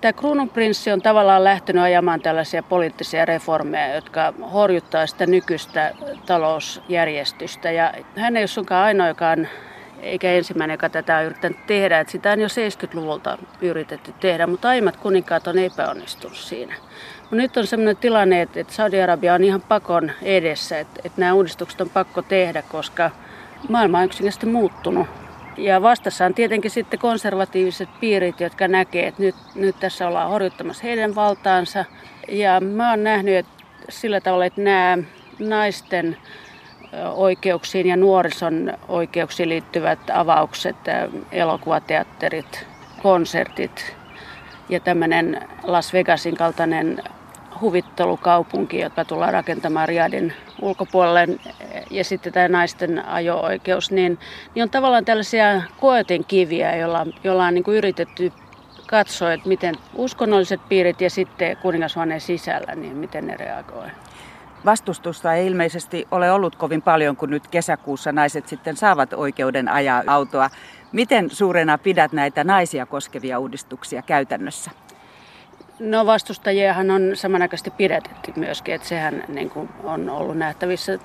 Tämä 0.00 0.12
kruununprinssi 0.12 0.92
on 0.92 1.02
tavallaan 1.02 1.44
lähtenyt 1.44 1.82
ajamaan 1.82 2.20
tällaisia 2.20 2.62
poliittisia 2.62 3.24
reformeja, 3.24 3.94
jotka 3.94 4.34
horjuttaa 4.52 5.06
sitä 5.06 5.26
nykyistä 5.26 5.94
talousjärjestystä. 6.26 7.70
Ja 7.70 7.92
hän 8.16 8.36
ei 8.36 8.40
ole 8.40 8.46
sunkaan 8.46 8.84
ainoa, 8.84 9.08
joka 9.08 9.30
on 9.30 9.46
eikä 10.02 10.32
ensimmäinen, 10.32 10.74
joka 10.74 10.88
tätä 10.88 11.16
on 11.16 11.24
yrittänyt 11.24 11.66
tehdä. 11.66 12.00
Että 12.00 12.10
sitä 12.10 12.32
on 12.32 12.40
jo 12.40 12.48
70-luvulta 12.48 13.38
yritetty 13.60 14.14
tehdä, 14.20 14.46
mutta 14.46 14.68
aiemmat 14.68 14.96
kuninkaat 14.96 15.46
on 15.46 15.58
epäonnistunut 15.58 16.36
siinä. 16.36 16.74
Mutta 17.20 17.36
nyt 17.36 17.56
on 17.56 17.66
sellainen 17.66 17.96
tilanne, 17.96 18.42
että 18.42 18.64
Saudi-Arabia 18.68 19.34
on 19.34 19.44
ihan 19.44 19.60
pakon 19.60 20.10
edessä, 20.22 20.78
että, 20.78 21.00
että 21.04 21.20
nämä 21.20 21.32
uudistukset 21.32 21.80
on 21.80 21.90
pakko 21.90 22.22
tehdä, 22.22 22.62
koska 22.62 23.10
maailma 23.68 23.98
on 23.98 24.04
yksinkertaisesti 24.04 24.46
muuttunut. 24.46 25.06
Ja 25.56 25.82
vastassa 25.82 26.24
on 26.24 26.34
tietenkin 26.34 26.70
sitten 26.70 26.98
konservatiiviset 26.98 27.88
piirit, 28.00 28.40
jotka 28.40 28.68
näkee, 28.68 29.06
että 29.06 29.22
nyt, 29.22 29.34
nyt 29.54 29.76
tässä 29.80 30.08
ollaan 30.08 30.30
horjuttamassa 30.30 30.82
heidän 30.82 31.14
valtaansa. 31.14 31.84
Ja 32.28 32.60
mä 32.60 32.90
oon 32.90 33.04
nähnyt 33.04 33.34
että 33.34 33.52
sillä 33.88 34.20
tavalla, 34.20 34.44
että 34.46 34.60
nämä 34.60 34.98
naisten 35.38 36.16
oikeuksiin 37.14 37.86
ja 37.86 37.96
nuorison 37.96 38.72
oikeuksiin 38.88 39.48
liittyvät 39.48 39.98
avaukset, 40.12 40.76
elokuvateatterit, 41.32 42.66
konsertit 43.02 43.96
ja 44.68 44.80
tämmöinen 44.80 45.48
Las 45.62 45.92
Vegasin 45.92 46.36
kaltainen 46.36 47.02
huvittelukaupunki, 47.60 48.80
joka 48.80 49.04
tullaan 49.04 49.32
rakentamaan 49.32 49.88
Riadin 49.88 50.32
ulkopuolelle, 50.62 51.28
ja 51.90 52.04
sitten 52.04 52.32
tämä 52.32 52.48
naisten 52.48 53.08
ajo-oikeus, 53.08 53.90
niin, 53.90 54.18
niin 54.54 54.62
on 54.62 54.70
tavallaan 54.70 55.04
tällaisia 55.04 55.62
koetin 55.80 56.24
kiviä, 56.24 56.76
joilla, 56.76 57.06
joilla 57.24 57.46
on 57.46 57.54
niin 57.54 57.64
kuin 57.64 57.76
yritetty 57.76 58.32
katsoa, 58.86 59.32
että 59.32 59.48
miten 59.48 59.74
uskonnolliset 59.94 60.60
piirit 60.68 61.00
ja 61.00 61.10
sitten 61.10 61.56
kuningashuoneen 61.56 62.20
sisällä, 62.20 62.74
niin 62.74 62.96
miten 62.96 63.26
ne 63.26 63.36
reagoivat. 63.36 64.09
Vastustusta 64.64 65.34
ei 65.34 65.46
ilmeisesti 65.46 66.08
ole 66.10 66.32
ollut 66.32 66.56
kovin 66.56 66.82
paljon, 66.82 67.16
kun 67.16 67.30
nyt 67.30 67.48
kesäkuussa 67.48 68.12
naiset 68.12 68.48
sitten 68.48 68.76
saavat 68.76 69.12
oikeuden 69.12 69.68
ajaa 69.68 70.02
autoa. 70.06 70.50
Miten 70.92 71.30
suurena 71.30 71.78
pidät 71.78 72.12
näitä 72.12 72.44
naisia 72.44 72.86
koskevia 72.86 73.38
uudistuksia 73.38 74.02
käytännössä? 74.02 74.70
No 75.78 76.06
vastustajiahan 76.06 76.90
on 76.90 77.10
samanaikaisesti 77.14 77.70
pidätetty 77.70 78.32
myöskin, 78.36 78.74
että 78.74 78.88
sehän 78.88 79.24
niin 79.28 79.50
kuin 79.50 79.68
on 79.84 80.10
ollut 80.10 80.38
nähtävissä. 80.38 80.98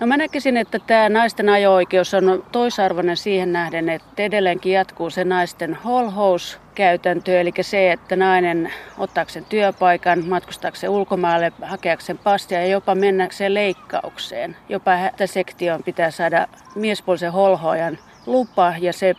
No 0.00 0.06
mä 0.06 0.16
näkisin, 0.16 0.56
että 0.56 0.78
tämä 0.78 1.08
naisten 1.08 1.48
ajo-oikeus 1.48 2.14
on 2.14 2.44
toisarvoinen 2.52 3.16
siihen 3.16 3.52
nähden, 3.52 3.88
että 3.88 4.22
edelleenkin 4.22 4.72
jatkuu 4.72 5.10
se 5.10 5.24
naisten 5.24 5.74
holhous 5.74 6.60
käytäntö, 6.74 7.40
eli 7.40 7.52
se, 7.60 7.92
että 7.92 8.16
nainen 8.16 8.72
ottaakseen 8.98 9.44
työpaikan, 9.44 10.28
matkustaakseen 10.28 10.90
ulkomaalle, 10.90 11.52
hakeakseen 11.62 12.18
pastia 12.18 12.60
ja 12.60 12.66
jopa 12.66 12.94
mennäkseen 12.94 13.54
leikkaukseen. 13.54 14.56
Jopa 14.68 14.92
sektioon 15.26 15.82
pitää 15.82 16.10
saada 16.10 16.46
miespuolisen 16.74 17.32
holhoajan 17.32 17.98
lupa 18.26 18.74
ja 18.80 18.92
se 18.92 19.14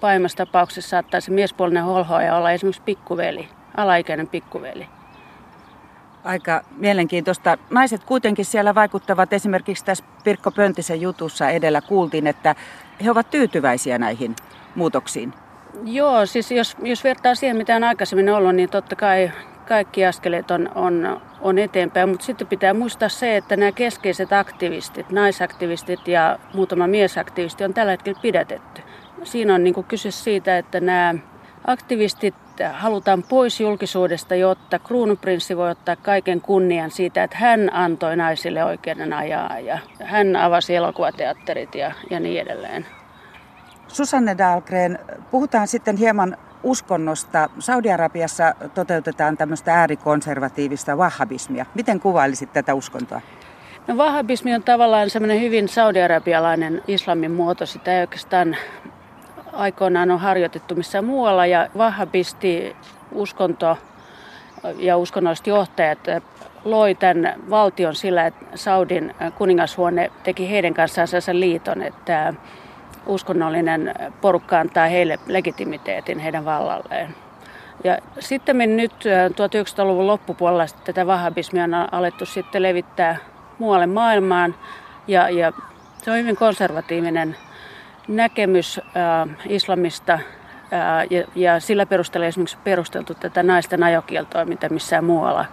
pahimmassa 0.00 0.36
tapauksessa 0.36 0.90
saattaa 0.90 1.20
se 1.20 1.30
miespuolinen 1.30 1.84
holhoaja 1.84 2.36
olla 2.36 2.50
esimerkiksi 2.50 2.82
pikkuveli 2.82 3.48
alaikäinen 3.76 4.28
pikkuveli. 4.28 4.99
Aika 6.24 6.62
mielenkiintoista. 6.76 7.58
Naiset 7.70 8.04
kuitenkin 8.04 8.44
siellä 8.44 8.74
vaikuttavat 8.74 9.32
esimerkiksi 9.32 9.84
tässä 9.84 10.04
Pirkko 10.24 10.50
Pöntisen 10.50 11.00
jutussa 11.00 11.48
edellä 11.48 11.80
kuultiin, 11.80 12.26
että 12.26 12.54
he 13.04 13.10
ovat 13.10 13.30
tyytyväisiä 13.30 13.98
näihin 13.98 14.36
muutoksiin. 14.74 15.34
Joo, 15.84 16.26
siis 16.26 16.50
jos, 16.50 16.76
jos 16.82 17.04
vertaa 17.04 17.34
siihen, 17.34 17.56
mitä 17.56 17.76
on 17.76 17.84
aikaisemmin 17.84 18.28
ollut, 18.28 18.54
niin 18.54 18.70
totta 18.70 18.96
kai 18.96 19.32
kaikki 19.68 20.06
askeleet 20.06 20.50
on, 20.50 20.70
on, 20.74 21.20
on 21.40 21.58
eteenpäin, 21.58 22.08
mutta 22.08 22.26
sitten 22.26 22.46
pitää 22.46 22.74
muistaa 22.74 23.08
se, 23.08 23.36
että 23.36 23.56
nämä 23.56 23.72
keskeiset 23.72 24.32
aktivistit, 24.32 25.10
naisaktivistit 25.10 26.08
ja 26.08 26.38
muutama 26.54 26.86
miesaktivisti 26.86 27.64
on 27.64 27.74
tällä 27.74 27.90
hetkellä 27.90 28.20
pidätetty. 28.22 28.82
Siinä 29.24 29.54
on 29.54 29.64
niin 29.64 29.84
kyse 29.88 30.10
siitä, 30.10 30.58
että 30.58 30.80
nämä 30.80 31.14
aktivistit 31.66 32.34
halutaan 32.68 33.22
pois 33.22 33.60
julkisuudesta, 33.60 34.34
jotta 34.34 34.78
kruununprinssi 34.78 35.56
voi 35.56 35.70
ottaa 35.70 35.96
kaiken 35.96 36.40
kunnian 36.40 36.90
siitä, 36.90 37.24
että 37.24 37.38
hän 37.38 37.74
antoi 37.74 38.16
naisille 38.16 38.64
oikeuden 38.64 39.12
ajaa 39.12 39.58
ja 39.58 39.78
hän 40.04 40.36
avasi 40.36 40.76
elokuvateatterit 40.76 41.74
ja, 41.74 41.92
ja 42.10 42.20
niin 42.20 42.40
edelleen. 42.40 42.86
Susanne 43.88 44.38
Dahlgren, 44.38 44.98
puhutaan 45.30 45.68
sitten 45.68 45.96
hieman 45.96 46.36
uskonnosta. 46.62 47.50
Saudi-Arabiassa 47.58 48.54
toteutetaan 48.74 49.36
tämmöistä 49.36 49.74
äärikonservatiivista 49.74 50.96
wahhabismia. 50.96 51.66
Miten 51.74 52.00
kuvailisit 52.00 52.52
tätä 52.52 52.74
uskontoa? 52.74 53.20
No 53.86 53.96
wahhabismi 53.96 54.54
on 54.54 54.62
tavallaan 54.62 55.10
semmoinen 55.10 55.40
hyvin 55.40 55.68
saudi-arabialainen 55.68 56.82
islamin 56.88 57.30
muoto. 57.30 57.66
Sitä 57.66 57.94
ei 57.94 58.00
oikeastaan 58.00 58.56
aikoinaan 59.52 60.10
on 60.10 60.20
harjoitettu 60.20 60.74
missään 60.74 61.04
muualla 61.04 61.46
ja 61.46 61.68
vahhabisti 61.76 62.76
uskonto 63.12 63.76
ja 64.78 64.96
uskonnolliset 64.96 65.46
johtajat 65.46 65.98
loi 66.64 66.94
tämän 66.94 67.34
valtion 67.50 67.94
sillä, 67.94 68.26
että 68.26 68.44
Saudin 68.54 69.14
kuningashuone 69.38 70.10
teki 70.22 70.50
heidän 70.50 70.74
kanssaan 70.74 71.08
liiton, 71.32 71.82
että 71.82 72.34
uskonnollinen 73.06 73.94
porukka 74.20 74.60
antaa 74.60 74.86
heille 74.86 75.18
legitimiteetin 75.26 76.18
heidän 76.18 76.44
vallalleen. 76.44 77.14
Ja 77.84 77.98
sitten 78.18 78.58
nyt 78.76 78.92
1900-luvun 78.92 80.06
loppupuolella 80.06 80.66
tätä 80.84 81.06
vahhabismia 81.06 81.64
on 81.64 81.74
alettu 81.74 82.26
sitten 82.26 82.62
levittää 82.62 83.16
muualle 83.58 83.86
maailmaan 83.86 84.54
ja, 85.08 85.30
ja 85.30 85.52
se 86.02 86.10
on 86.10 86.18
hyvin 86.18 86.36
konservatiivinen 86.36 87.36
näkemys 88.16 88.78
äh, 88.78 89.36
islamista 89.48 90.12
äh, 90.12 90.20
ja, 91.10 91.24
ja 91.34 91.60
sillä 91.60 91.86
perusteella 91.86 92.26
esimerkiksi 92.26 92.58
perusteltu 92.64 93.14
tätä 93.14 93.42
naisten 93.42 93.82
ajokieltoa, 93.82 94.44
mitä 94.44 94.68
missään 94.68 95.04
muualla 95.04 95.44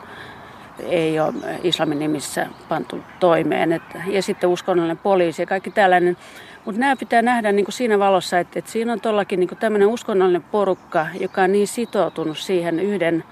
ei 0.80 1.20
ole 1.20 1.34
islamin 1.64 2.00
nimissä 2.00 2.48
pantu 2.70 3.04
toimeen. 3.20 3.72
Et, 3.72 3.82
ja 4.08 4.22
sitten 4.22 4.50
uskonnollinen 4.50 4.98
poliisi 4.98 5.42
ja 5.42 5.46
kaikki 5.46 5.72
tällainen. 5.72 6.18
Mutta 6.66 6.80
nämä 6.80 6.96
pitää 6.96 7.22
nähdä 7.22 7.52
niin 7.52 7.66
kuin 7.66 7.74
siinä 7.74 8.00
valossa, 8.00 8.40
että, 8.40 8.60
että 8.60 8.72
siinä 8.72 8.94
on 8.94 9.02
tuollakin 9.02 9.40
niin 9.40 9.50
tämmöinen 9.60 9.88
uskonnollinen 9.88 10.44
porukka, 10.44 11.08
joka 11.20 11.42
on 11.42 11.52
niin 11.52 11.68
sitoutunut 11.68 12.38
siihen 12.38 12.80
yhden 12.80 13.24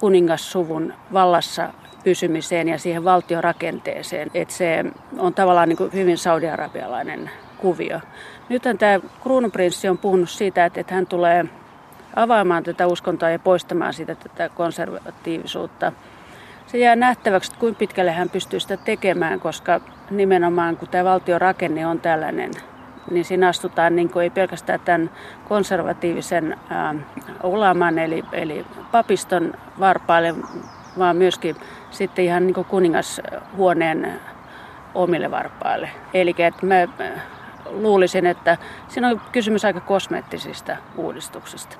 kuningassuvun 0.00 0.94
vallassa 1.12 1.68
pysymiseen 2.04 2.68
ja 2.68 2.78
siihen 2.78 3.04
valtiorakenteeseen, 3.04 4.30
että 4.34 4.54
se 4.54 4.84
on 5.18 5.34
tavallaan 5.34 5.68
niin 5.68 5.76
kuin 5.76 5.92
hyvin 5.92 6.18
saudiarabialainen 6.18 7.30
kuvio. 7.64 8.00
Nythän 8.48 8.78
tämä 8.78 9.00
kruununprinssi 9.22 9.88
on 9.88 9.98
puhunut 9.98 10.30
siitä, 10.30 10.64
että, 10.64 10.80
että 10.80 10.94
hän 10.94 11.06
tulee 11.06 11.44
avaamaan 12.16 12.64
tätä 12.64 12.86
uskontoa 12.86 13.30
ja 13.30 13.38
poistamaan 13.38 13.94
sitä 13.94 14.14
tätä 14.14 14.48
konservatiivisuutta. 14.48 15.92
Se 16.66 16.78
jää 16.78 16.96
nähtäväksi, 16.96 17.50
että 17.50 17.60
kuinka 17.60 17.78
pitkälle 17.78 18.12
hän 18.12 18.30
pystyy 18.30 18.60
sitä 18.60 18.76
tekemään, 18.76 19.40
koska 19.40 19.80
nimenomaan 20.10 20.76
kun 20.76 20.88
tämä 20.88 21.04
valtion 21.04 21.40
rakenne 21.40 21.86
on 21.86 22.00
tällainen, 22.00 22.50
niin 23.10 23.24
siinä 23.24 23.48
astutaan 23.48 23.96
niin 23.96 24.10
kuin 24.10 24.22
ei 24.22 24.30
pelkästään 24.30 24.80
tämän 24.80 25.10
konservatiivisen 25.48 26.58
ää, 26.70 26.94
ulaman 27.42 27.98
eli, 27.98 28.24
eli 28.32 28.66
papiston 28.92 29.54
varpaille, 29.80 30.34
vaan 30.98 31.16
myöskin 31.16 31.56
sitten 31.90 32.24
ihan 32.24 32.46
niin 32.46 32.54
kuin 32.54 32.64
kuningashuoneen 32.64 34.20
omille 34.94 35.30
varpaille. 35.30 35.90
Eli 36.14 36.34
että 36.38 36.66
mä 36.66 36.88
luulisin, 37.70 38.26
että 38.26 38.58
siinä 38.88 39.08
on 39.08 39.20
kysymys 39.32 39.64
aika 39.64 39.80
kosmeettisista 39.80 40.76
uudistuksista. 40.96 41.76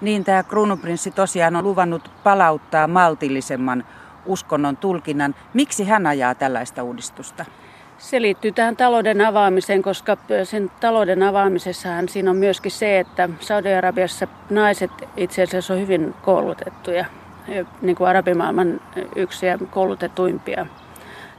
Niin, 0.00 0.24
tämä 0.24 0.42
kruununprinssi 0.42 1.10
tosiaan 1.10 1.56
on 1.56 1.64
luvannut 1.64 2.10
palauttaa 2.24 2.86
maltillisemman 2.86 3.84
uskonnon 4.26 4.76
tulkinnan. 4.76 5.34
Miksi 5.54 5.84
hän 5.84 6.06
ajaa 6.06 6.34
tällaista 6.34 6.82
uudistusta? 6.82 7.44
Se 7.98 8.22
liittyy 8.22 8.52
tähän 8.52 8.76
talouden 8.76 9.20
avaamiseen, 9.20 9.82
koska 9.82 10.16
sen 10.44 10.70
talouden 10.80 11.22
avaamisessahan 11.22 12.08
siinä 12.08 12.30
on 12.30 12.36
myöskin 12.36 12.72
se, 12.72 12.98
että 12.98 13.28
Saudi-Arabiassa 13.40 14.26
naiset 14.50 14.90
itse 15.16 15.42
asiassa 15.42 15.74
on 15.74 15.80
hyvin 15.80 16.14
koulutettuja, 16.22 17.04
niin 17.82 17.96
kuin 17.96 18.08
arabimaailman 18.08 18.80
yksi 19.16 19.46
koulutetuimpia. 19.70 20.66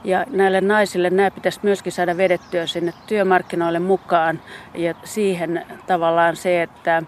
Ja 0.04 0.24
näille 0.30 0.60
naisille 0.60 1.10
nämä 1.10 1.30
pitäisi 1.30 1.60
myöskin 1.62 1.92
saada 1.92 2.16
vedettyä 2.16 2.66
sinne 2.66 2.92
työmarkkinoille 3.06 3.78
mukaan 3.78 4.40
ja 4.74 4.94
siihen 5.04 5.66
tavallaan 5.86 6.36
se, 6.36 6.62
että 6.62 7.02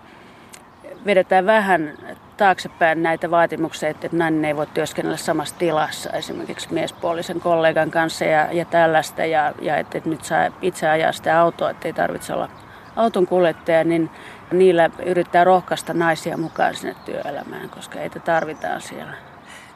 vedetään 1.06 1.46
vähän 1.46 1.98
taaksepäin 2.36 3.02
näitä 3.02 3.30
vaatimuksia, 3.30 3.88
että 3.88 4.08
nainen 4.12 4.44
ei 4.44 4.56
voi 4.56 4.66
työskennellä 4.66 5.16
samassa 5.16 5.54
tilassa 5.58 6.10
esimerkiksi 6.10 6.72
miespuolisen 6.72 7.40
kollegan 7.40 7.90
kanssa 7.90 8.24
ja, 8.24 8.48
ja 8.52 8.64
tällaista 8.64 9.24
ja, 9.24 9.52
ja 9.60 9.76
että, 9.76 10.00
nyt 10.04 10.24
saa 10.24 10.50
itse 10.62 10.88
ajaa 10.88 11.12
sitä 11.12 11.40
autoa, 11.40 11.70
että 11.70 11.88
ei 11.88 11.92
tarvitse 11.92 12.32
olla 12.32 12.48
auton 12.96 13.26
kuljettaja, 13.26 13.84
niin 13.84 14.10
niillä 14.52 14.90
yrittää 15.06 15.44
rohkaista 15.44 15.94
naisia 15.94 16.36
mukaan 16.36 16.74
sinne 16.74 16.96
työelämään, 17.04 17.70
koska 17.70 17.98
heitä 17.98 18.20
tarvitaan 18.20 18.80
siellä. 18.80 19.14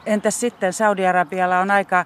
Entäs 0.05 0.39
sitten 0.39 0.73
Saudi-Arabialla 0.73 1.59
on 1.59 1.71
aika 1.71 2.05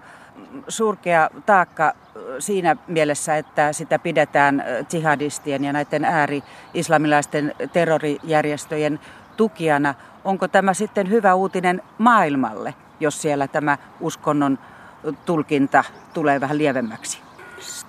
surkea 0.67 1.29
taakka 1.45 1.93
siinä 2.39 2.75
mielessä, 2.87 3.37
että 3.37 3.73
sitä 3.73 3.99
pidetään 3.99 4.63
jihadistien 4.93 5.63
ja 5.63 5.73
näiden 5.73 6.05
ääri-islamilaisten 6.05 7.55
terrorijärjestöjen 7.73 8.99
tukijana. 9.37 9.95
Onko 10.23 10.47
tämä 10.47 10.73
sitten 10.73 11.09
hyvä 11.09 11.35
uutinen 11.35 11.81
maailmalle, 11.97 12.73
jos 12.99 13.21
siellä 13.21 13.47
tämä 13.47 13.77
uskonnon 13.99 14.59
tulkinta 15.25 15.83
tulee 16.13 16.41
vähän 16.41 16.57
lievemmäksi? 16.57 17.25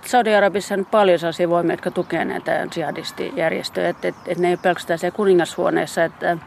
Saudi-Arabissa 0.06 0.74
on 0.74 0.86
paljon 0.86 1.18
sellaisia 1.18 1.48
voimia, 1.48 1.72
jotka 1.72 1.90
tukevat 1.90 2.28
näitä 2.28 2.66
jihadistijärjestöjä. 2.76 3.88
Että 3.88 4.08
et, 4.08 4.14
et 4.26 4.38
ne 4.38 4.48
ei 4.48 4.56
pelkästään 4.56 4.98
siellä 4.98 5.16
kuningashuoneessa. 5.16 6.04
Että 6.04 6.38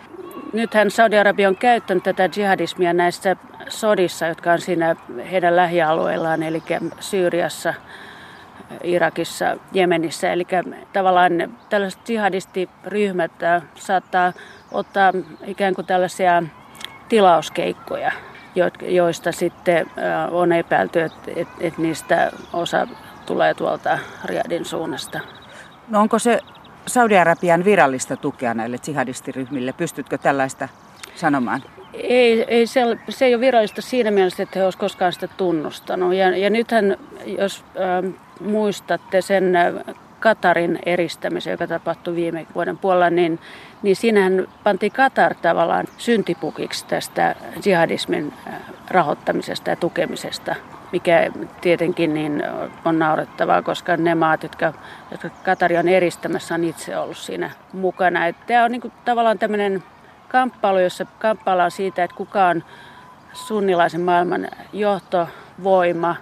nythän 0.53 0.91
Saudi-Arabia 0.91 1.47
on 1.47 1.55
käyttänyt 1.55 2.03
tätä 2.03 2.29
jihadismia 2.35 2.93
näissä 2.93 3.35
sodissa, 3.69 4.27
jotka 4.27 4.51
on 4.51 4.61
siinä 4.61 4.95
heidän 5.31 5.55
lähialueillaan, 5.55 6.43
eli 6.43 6.63
Syyriassa, 6.99 7.73
Irakissa, 8.83 9.57
Jemenissä. 9.71 10.33
Eli 10.33 10.47
tavallaan 10.93 11.31
tällaiset 11.69 12.09
jihadistiryhmät 12.09 13.31
saattaa 13.75 14.33
ottaa 14.71 15.13
ikään 15.45 15.75
kuin 15.75 15.87
tällaisia 15.87 16.43
tilauskeikkoja, 17.09 18.11
joista 18.81 19.31
sitten 19.31 19.91
on 20.31 20.51
epäilty, 20.51 21.01
että, 21.01 21.31
että 21.59 21.81
niistä 21.81 22.31
osa 22.53 22.87
tulee 23.25 23.53
tuolta 23.53 23.99
Riadin 24.25 24.65
suunnasta. 24.65 25.19
No 25.87 25.99
onko 26.01 26.19
se 26.19 26.39
Saudi-Arabian 26.87 27.65
virallista 27.65 28.17
tukea 28.17 28.53
näille 28.53 28.77
jihadistiryhmille? 28.87 29.73
Pystytkö 29.73 30.17
tällaista 30.17 30.69
sanomaan? 31.15 31.63
Ei, 31.93 32.45
ei 32.47 32.67
se, 32.67 32.81
se 33.09 33.25
ei 33.25 33.35
ole 33.35 33.41
virallista 33.41 33.81
siinä 33.81 34.11
mielessä, 34.11 34.43
että 34.43 34.59
he 34.59 34.65
olisivat 34.65 34.79
koskaan 34.79 35.13
sitä 35.13 35.27
tunnustanut. 35.27 36.13
Ja, 36.13 36.37
ja 36.37 36.49
nythän, 36.49 36.97
jos 37.25 37.63
äh, 37.65 38.13
muistatte 38.39 39.21
sen 39.21 39.55
äh, 39.55 39.73
Katarin 40.19 40.79
eristämisen, 40.85 41.51
joka 41.51 41.67
tapahtui 41.67 42.15
viime 42.15 42.47
vuoden 42.55 42.77
puolella, 42.77 43.09
niin, 43.09 43.39
niin 43.81 43.95
siinähän 43.95 44.47
pantiin 44.63 44.91
Katar 44.91 45.35
tavallaan 45.35 45.85
syntipukiksi 45.97 46.85
tästä 46.87 47.35
jihadismin 47.65 48.33
äh, 48.47 48.53
rahoittamisesta 48.87 49.69
ja 49.69 49.75
tukemisesta, 49.75 50.55
mikä 50.91 51.31
tietenkin 51.61 52.13
niin 52.13 52.43
on 52.85 52.99
naurettavaa, 52.99 53.61
koska 53.61 53.97
ne 53.97 54.15
maat, 54.15 54.43
jotka, 54.43 54.73
jotka 55.11 55.29
Katari 55.43 55.77
on 55.77 55.87
eristämässä, 55.87 56.55
on 56.55 56.63
itse 56.63 56.97
ollut 56.97 57.17
siinä 57.17 57.51
mukana. 57.73 58.27
Että 58.27 58.43
tämä 58.47 58.63
on 58.63 58.71
niin 58.71 58.81
kuin 58.81 58.93
tavallaan 59.05 59.39
tämmöinen 59.39 59.83
kamppailu, 60.29 60.79
jossa 60.79 61.05
kamppaillaan 61.05 61.71
siitä, 61.71 62.03
että 62.03 62.17
kuka 62.17 62.45
on 62.45 62.63
sunnilaisen 63.33 64.01
maailman 64.01 64.47
johtovoima. 64.73 66.15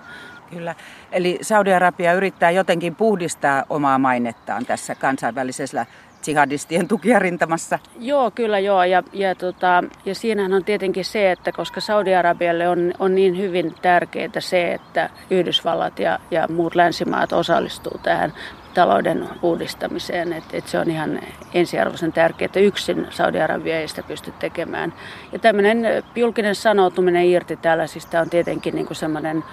Kyllä. 0.51 0.75
Eli 1.11 1.39
Saudi-Arabia 1.41 2.13
yrittää 2.13 2.51
jotenkin 2.51 2.95
puhdistaa 2.95 3.63
omaa 3.69 3.97
mainettaan 3.97 4.65
tässä 4.65 4.95
kansainvälisessä 4.95 5.85
jihadistien 6.27 6.87
tukijarintamassa. 6.87 7.79
Joo, 7.99 8.31
kyllä 8.31 8.59
joo. 8.59 8.83
Ja, 8.83 9.03
ja, 9.13 9.35
tota, 9.35 9.83
ja 10.05 10.15
siinähän 10.15 10.53
on 10.53 10.63
tietenkin 10.63 11.05
se, 11.05 11.31
että 11.31 11.51
koska 11.51 11.81
Saudi-Arabialle 11.81 12.69
on, 12.69 12.93
on 12.99 13.15
niin 13.15 13.37
hyvin 13.37 13.75
tärkeää 13.81 14.39
se, 14.39 14.73
että 14.73 15.09
Yhdysvallat 15.29 15.99
ja, 15.99 16.19
ja 16.31 16.47
muut 16.47 16.75
länsimaat 16.75 17.33
osallistuu 17.33 17.99
tähän 18.03 18.33
talouden 18.77 19.29
uudistamiseen. 19.41 20.33
Että, 20.33 20.57
että 20.57 20.71
se 20.71 20.79
on 20.79 20.91
ihan 20.91 21.19
ensiarvoisen 21.53 22.13
tärkeää, 22.13 22.45
että 22.45 22.59
yksin 22.59 23.07
Saudi-Arabia 23.09 23.79
ei 23.79 23.87
sitä 23.87 24.03
pysty 24.03 24.33
tekemään. 24.39 24.93
Ja 25.31 25.39
tämmöinen 25.39 25.77
julkinen 26.15 26.55
sanoutuminen 26.55 27.25
irti 27.25 27.57
tällaisista 27.57 28.21
on 28.21 28.29
tietenkin 28.29 28.75
niin 28.75 28.87
kuin 28.87 28.97
semmoinen 28.97 29.43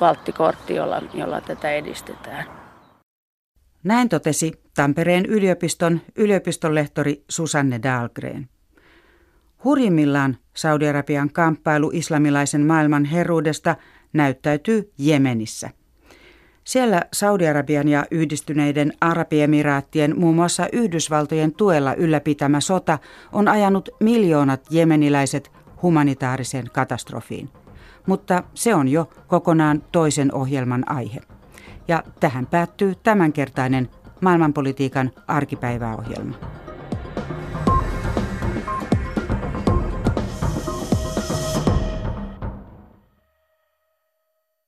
valttikortti, 0.00 0.74
jolla, 0.74 1.02
jolla 1.14 1.40
tätä 1.40 1.70
edistetään. 1.70 2.44
Näin 3.84 4.08
totesi 4.08 4.52
Tampereen 4.76 5.26
yliopiston 5.26 6.00
yliopistonlehtori 6.16 7.24
Susanne 7.30 7.80
Dahlgren. 7.82 8.48
Hurjimmillaan 9.64 10.36
Saudi-Arabian 10.56 11.30
kamppailu 11.32 11.90
islamilaisen 11.94 12.66
maailman 12.66 13.04
heruudesta 13.04 13.76
näyttäytyy 14.12 14.92
Jemenissä. 14.98 15.70
Siellä 16.66 17.02
Saudi-Arabian 17.12 17.88
ja 17.88 18.04
yhdistyneiden 18.10 18.92
Arabiemiraattien 19.00 20.18
muun 20.18 20.34
muassa 20.34 20.66
Yhdysvaltojen 20.72 21.54
tuella 21.54 21.94
ylläpitämä 21.94 22.60
sota 22.60 22.98
on 23.32 23.48
ajanut 23.48 23.88
miljoonat 24.00 24.66
jemeniläiset 24.70 25.52
humanitaariseen 25.82 26.66
katastrofiin. 26.72 27.48
Mutta 28.06 28.42
se 28.54 28.74
on 28.74 28.88
jo 28.88 29.08
kokonaan 29.26 29.82
toisen 29.92 30.34
ohjelman 30.34 30.90
aihe. 30.90 31.20
Ja 31.88 32.02
tähän 32.20 32.46
päättyy 32.46 32.94
tämänkertainen 33.02 33.88
maailmanpolitiikan 34.20 35.10
arkipäiväohjelma. 35.26 36.34